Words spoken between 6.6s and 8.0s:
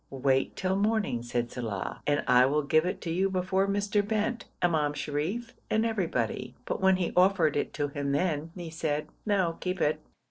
but when he offered it to